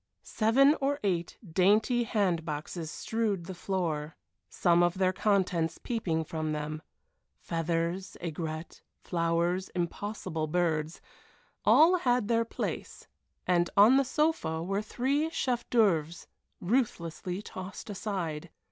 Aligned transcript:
Seven 0.23 0.75
or 0.81 0.99
eight 1.03 1.37
dainty 1.47 2.03
bandboxes 2.05 2.89
strewed 2.89 3.45
the 3.45 3.53
floor, 3.53 4.17
some 4.49 4.81
of 4.81 4.95
their 4.97 5.13
contents 5.13 5.77
peeping 5.77 6.23
from 6.23 6.53
them 6.53 6.81
feathers, 7.39 8.17
aigrettes, 8.19 8.81
flowers, 8.97 9.69
impossible 9.75 10.47
birds 10.47 11.01
all 11.65 11.97
had 11.97 12.29
their 12.29 12.45
place, 12.45 13.07
and 13.45 13.69
on 13.77 13.97
the 13.97 14.03
sofa 14.03 14.63
were 14.63 14.81
three 14.81 15.29
chef 15.29 15.69
d'oeuvres 15.69 16.25
ruthlessly 16.59 17.43
tossed 17.43 17.87
aside. 17.87 18.49